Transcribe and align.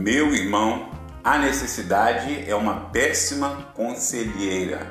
Meu 0.00 0.34
irmão, 0.34 0.88
a 1.22 1.36
necessidade 1.36 2.48
é 2.48 2.54
uma 2.54 2.88
péssima 2.90 3.70
conselheira, 3.74 4.90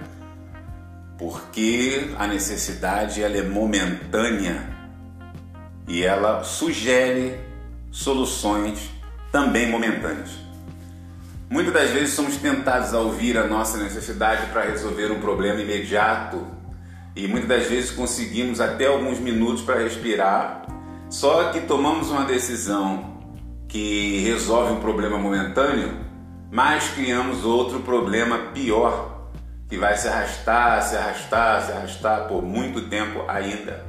porque 1.17 2.11
a 2.15 2.27
necessidade 2.27 3.23
ela 3.23 3.35
é 3.35 3.41
momentânea 3.41 4.69
e 5.87 6.03
ela 6.03 6.43
sugere 6.43 7.39
soluções 7.89 8.91
também 9.31 9.67
momentâneas. 9.67 10.29
Muitas 11.49 11.73
das 11.73 11.89
vezes 11.89 12.13
somos 12.13 12.37
tentados 12.37 12.93
a 12.93 12.99
ouvir 12.99 13.35
a 13.35 13.47
nossa 13.47 13.79
necessidade 13.79 14.45
para 14.51 14.65
resolver 14.65 15.11
um 15.11 15.19
problema 15.19 15.59
imediato 15.59 16.45
e 17.15 17.27
muitas 17.27 17.49
das 17.49 17.65
vezes 17.67 17.89
conseguimos 17.89 18.61
até 18.61 18.85
alguns 18.85 19.17
minutos 19.17 19.63
para 19.63 19.81
respirar, 19.81 20.67
só 21.09 21.45
que 21.45 21.61
tomamos 21.61 22.11
uma 22.11 22.25
decisão 22.25 23.18
que 23.69 24.19
resolve 24.23 24.73
um 24.73 24.81
problema 24.81 25.17
momentâneo, 25.17 25.97
mas 26.51 26.89
criamos 26.89 27.45
outro 27.45 27.79
problema 27.79 28.51
pior 28.53 29.29
que 29.69 29.77
vai 29.77 29.95
se 29.95 30.07
arrastar, 30.07 30.81
se 30.81 30.97
arrastar, 30.97 31.61
se 31.61 31.71
arrastar 31.71 32.27
por 32.27 32.41
muito 32.41 32.89
tempo 32.89 33.23
ainda. 33.27 33.85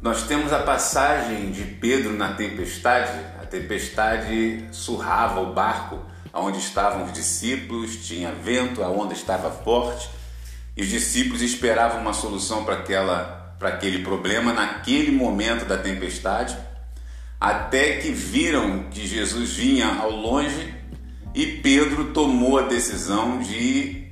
Nós 0.00 0.22
temos 0.24 0.52
a 0.52 0.60
passagem 0.60 1.50
de 1.50 1.62
Pedro 1.62 2.12
na 2.12 2.34
tempestade. 2.34 3.10
A 3.42 3.46
tempestade 3.46 4.68
surrava 4.70 5.40
o 5.40 5.52
barco 5.52 5.98
onde 6.32 6.58
estavam 6.58 7.04
os 7.04 7.12
discípulos, 7.12 8.06
tinha 8.06 8.30
vento, 8.30 8.82
a 8.82 8.88
onda 8.88 9.12
estava 9.12 9.50
forte 9.50 10.08
e 10.76 10.82
os 10.82 10.88
discípulos 10.88 11.42
esperavam 11.42 12.00
uma 12.00 12.12
solução 12.12 12.64
para 12.64 12.76
aquela 12.76 13.38
para 13.58 13.68
aquele 13.68 14.02
problema 14.02 14.54
naquele 14.54 15.10
momento 15.10 15.66
da 15.66 15.76
tempestade, 15.76 16.56
até 17.40 17.96
que 17.96 18.10
viram 18.10 18.84
que 18.90 19.06
Jesus 19.06 19.54
vinha 19.54 19.86
ao 19.86 20.10
longe 20.10 20.74
e 21.34 21.46
Pedro 21.46 22.12
tomou 22.12 22.58
a 22.58 22.62
decisão 22.62 23.38
de 23.38 24.08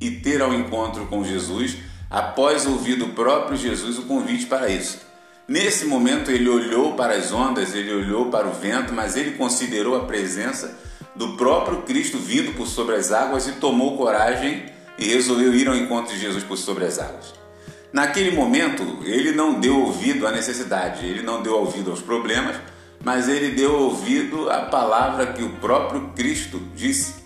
ir 0.00 0.20
ter 0.22 0.42
ao 0.42 0.52
encontro 0.52 1.06
com 1.06 1.22
Jesus 1.22 1.76
após 2.10 2.66
ouvir 2.66 2.96
do 2.96 3.08
próprio 3.08 3.56
Jesus 3.56 3.98
o 3.98 4.02
convite 4.02 4.46
para 4.46 4.68
isso. 4.68 5.00
Nesse 5.46 5.84
momento 5.84 6.30
ele 6.30 6.48
olhou 6.48 6.94
para 6.94 7.14
as 7.14 7.32
ondas, 7.32 7.74
ele 7.74 7.92
olhou 7.92 8.30
para 8.30 8.48
o 8.48 8.52
vento, 8.52 8.92
mas 8.92 9.16
ele 9.16 9.32
considerou 9.32 9.96
a 9.96 10.04
presença 10.04 10.76
do 11.14 11.36
próprio 11.36 11.82
Cristo 11.82 12.18
vindo 12.18 12.52
por 12.54 12.66
sobre 12.66 12.96
as 12.96 13.12
águas 13.12 13.46
e 13.46 13.52
tomou 13.52 13.96
coragem 13.96 14.66
e 14.98 15.06
resolveu 15.06 15.54
ir 15.54 15.68
ao 15.68 15.76
encontro 15.76 16.14
de 16.14 16.20
Jesus 16.20 16.42
por 16.42 16.56
sobre 16.56 16.84
as 16.84 16.98
águas. 16.98 17.34
Naquele 17.92 18.30
momento, 18.30 19.00
ele 19.04 19.32
não 19.32 19.60
deu 19.60 19.78
ouvido 19.78 20.26
à 20.26 20.32
necessidade, 20.32 21.04
ele 21.04 21.22
não 21.22 21.42
deu 21.42 21.58
ouvido 21.58 21.90
aos 21.90 22.00
problemas, 22.00 22.56
mas 23.04 23.28
ele 23.28 23.50
deu 23.50 23.74
ouvido 23.74 24.50
à 24.50 24.62
palavra 24.62 25.26
que 25.26 25.42
o 25.42 25.50
próprio 25.56 26.08
Cristo 26.14 26.60
disse, 26.74 27.22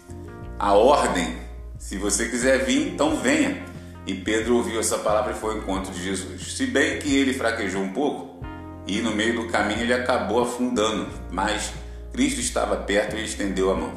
a 0.59 0.73
ordem: 0.73 1.37
se 1.79 1.99
você 1.99 2.29
quiser 2.29 2.65
vir, 2.65 2.89
então 2.89 3.17
venha. 3.17 3.63
E 4.07 4.15
Pedro 4.15 4.57
ouviu 4.57 4.79
essa 4.79 4.99
palavra 4.99 5.33
e 5.33 5.35
foi 5.35 5.53
ao 5.53 5.59
encontro 5.59 5.93
de 5.93 6.03
Jesus. 6.03 6.55
Se 6.55 6.67
bem 6.67 6.99
que 6.99 7.17
ele 7.17 7.35
fraquejou 7.35 7.83
um 7.83 7.93
pouco 7.93 8.41
e 8.87 9.01
no 9.01 9.13
meio 9.13 9.43
do 9.43 9.49
caminho 9.49 9.81
ele 9.81 9.93
acabou 9.93 10.43
afundando, 10.43 11.09
mas 11.31 11.73
Cristo 12.13 12.41
estava 12.41 12.77
perto 12.77 13.17
e 13.17 13.25
estendeu 13.25 13.71
a 13.71 13.75
mão. 13.75 13.93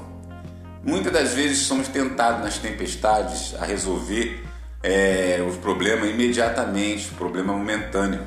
Muitas 0.84 1.14
das 1.14 1.34
vezes 1.34 1.60
somos 1.60 1.88
tentados 1.88 2.44
nas 2.44 2.58
tempestades 2.58 3.54
a 3.60 3.66
resolver 3.66 4.44
é, 4.82 5.44
os 5.48 5.58
problemas 5.58 6.10
imediatamente, 6.10 7.10
o 7.12 7.16
problema 7.16 7.54
momentâneo. 7.54 8.22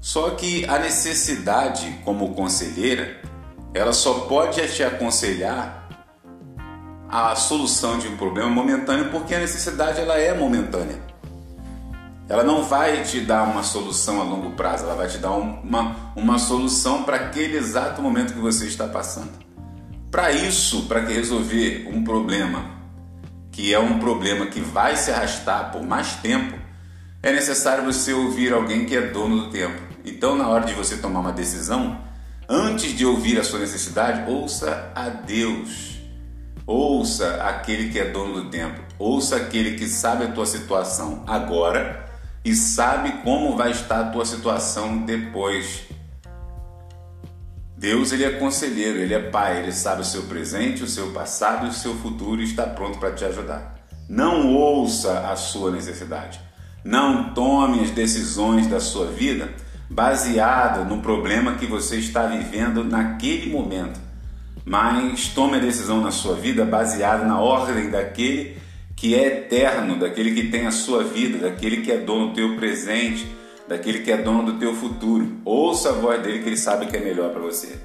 Só 0.00 0.30
que 0.30 0.64
a 0.66 0.78
necessidade, 0.78 2.00
como 2.04 2.34
conselheira, 2.34 3.20
ela 3.74 3.92
só 3.92 4.20
pode 4.20 4.66
te 4.68 4.82
aconselhar 4.82 5.88
a 7.08 7.34
solução 7.34 7.98
de 7.98 8.06
um 8.06 8.16
problema 8.16 8.50
momentâneo 8.50 9.10
porque 9.10 9.34
a 9.34 9.38
necessidade 9.38 10.00
ela 10.00 10.18
é 10.18 10.34
momentânea. 10.34 10.98
Ela 12.28 12.42
não 12.42 12.62
vai 12.62 13.02
te 13.02 13.20
dar 13.20 13.44
uma 13.44 13.62
solução 13.62 14.20
a 14.20 14.24
longo 14.24 14.50
prazo, 14.50 14.84
ela 14.84 14.94
vai 14.94 15.08
te 15.08 15.16
dar 15.16 15.30
uma, 15.30 16.12
uma 16.14 16.38
solução 16.38 17.02
para 17.02 17.16
aquele 17.16 17.56
exato 17.56 18.02
momento 18.02 18.34
que 18.34 18.38
você 18.38 18.66
está 18.66 18.86
passando. 18.86 19.30
Para 20.10 20.30
isso, 20.30 20.86
para 20.86 21.04
que 21.04 21.12
resolver 21.12 21.88
um 21.90 22.04
problema 22.04 22.76
que 23.50 23.74
é 23.74 23.78
um 23.78 23.98
problema 23.98 24.46
que 24.46 24.60
vai 24.60 24.94
se 24.96 25.10
arrastar 25.10 25.72
por 25.72 25.82
mais 25.82 26.12
tempo, 26.16 26.56
é 27.22 27.32
necessário 27.32 27.84
você 27.84 28.12
ouvir 28.12 28.52
alguém 28.52 28.84
que 28.84 28.94
é 28.94 29.00
dono 29.00 29.44
do 29.44 29.50
tempo. 29.50 29.87
Então, 30.08 30.36
na 30.36 30.48
hora 30.48 30.64
de 30.64 30.72
você 30.72 30.96
tomar 30.96 31.20
uma 31.20 31.32
decisão, 31.32 32.00
antes 32.48 32.96
de 32.96 33.04
ouvir 33.04 33.38
a 33.38 33.44
sua 33.44 33.58
necessidade, 33.58 34.30
ouça 34.30 34.90
a 34.94 35.10
Deus. 35.10 35.98
Ouça 36.66 37.42
aquele 37.42 37.90
que 37.90 37.98
é 37.98 38.10
dono 38.10 38.42
do 38.42 38.50
tempo. 38.50 38.80
Ouça 38.98 39.36
aquele 39.36 39.76
que 39.76 39.86
sabe 39.86 40.24
a 40.24 40.32
tua 40.32 40.46
situação 40.46 41.24
agora 41.26 42.06
e 42.42 42.54
sabe 42.54 43.22
como 43.22 43.54
vai 43.56 43.70
estar 43.70 44.00
a 44.00 44.10
tua 44.10 44.24
situação 44.24 45.04
depois. 45.04 45.82
Deus 47.76 48.10
ele 48.10 48.24
é 48.24 48.30
conselheiro, 48.30 48.98
ele 48.98 49.14
é 49.14 49.20
pai, 49.20 49.58
ele 49.58 49.72
sabe 49.72 50.00
o 50.00 50.04
seu 50.04 50.22
presente, 50.22 50.82
o 50.82 50.88
seu 50.88 51.12
passado 51.12 51.66
e 51.66 51.68
o 51.68 51.72
seu 51.72 51.94
futuro 51.96 52.40
e 52.40 52.44
está 52.44 52.64
pronto 52.64 52.98
para 52.98 53.12
te 53.12 53.24
ajudar. 53.26 53.78
Não 54.08 54.54
ouça 54.54 55.28
a 55.28 55.36
sua 55.36 55.70
necessidade. 55.70 56.40
Não 56.82 57.34
tome 57.34 57.82
as 57.82 57.90
decisões 57.90 58.66
da 58.66 58.80
sua 58.80 59.06
vida 59.06 59.52
baseada 59.88 60.84
no 60.84 61.00
problema 61.00 61.54
que 61.54 61.66
você 61.66 61.96
está 61.96 62.26
vivendo 62.26 62.84
naquele 62.84 63.50
momento 63.50 64.08
mas 64.68 65.28
tome 65.28 65.56
a 65.56 65.60
decisão 65.60 66.02
na 66.02 66.10
sua 66.10 66.34
vida 66.34 66.62
baseada 66.62 67.24
na 67.24 67.40
ordem 67.40 67.88
daquele 67.88 68.58
que 68.94 69.14
é 69.14 69.26
eterno, 69.26 69.98
daquele 69.98 70.34
que 70.34 70.48
tem 70.48 70.66
a 70.66 70.70
sua 70.70 71.04
vida, 71.04 71.38
daquele 71.48 71.78
que 71.78 71.90
é 71.90 71.96
dono 71.96 72.28
do 72.28 72.34
teu 72.34 72.56
presente, 72.56 73.26
daquele 73.66 74.00
que 74.00 74.12
é 74.12 74.18
dono 74.18 74.42
do 74.42 74.58
teu 74.58 74.74
futuro. 74.74 75.38
Ouça 75.42 75.90
a 75.90 75.92
voz 75.92 76.22
dele 76.22 76.40
que 76.40 76.50
ele 76.50 76.56
sabe 76.56 76.86
que 76.86 76.96
é 76.96 77.00
melhor 77.00 77.30
para 77.30 77.40
você. 77.40 77.78